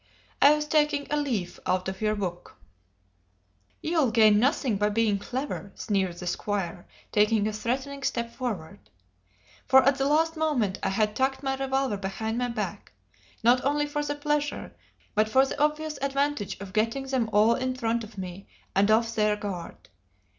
"I 0.41 0.55
was 0.55 0.65
taking 0.65 1.05
a 1.11 1.15
leaf 1.15 1.59
out 1.67 1.87
of 1.87 2.01
your 2.01 2.15
book." 2.15 2.55
"You'll 3.83 4.09
gain 4.09 4.39
nothing 4.39 4.77
by 4.77 4.89
being 4.89 5.19
clever!" 5.19 5.71
sneered 5.75 6.17
the 6.17 6.25
squire, 6.25 6.87
taking 7.11 7.47
a 7.47 7.53
threatening 7.53 8.01
step 8.01 8.33
forward. 8.33 8.89
For 9.67 9.83
at 9.83 9.99
the 9.99 10.07
last 10.07 10.35
moment 10.35 10.79
I 10.81 10.89
had 10.89 11.15
tucked 11.15 11.43
my 11.43 11.53
revolver 11.55 11.97
behind 11.97 12.39
my 12.39 12.49
back, 12.49 12.93
not 13.43 13.63
only 13.63 13.85
for 13.85 14.01
the 14.03 14.15
pleasure, 14.15 14.75
but 15.13 15.29
for 15.29 15.45
the 15.45 15.61
obvious 15.63 15.99
advantage 16.01 16.59
of 16.59 16.73
getting 16.73 17.05
them 17.05 17.29
all 17.31 17.53
in 17.53 17.75
front 17.75 18.03
of 18.03 18.17
me 18.17 18.47
and 18.75 18.89
off 18.89 19.13
their 19.13 19.35
guard. 19.35 19.87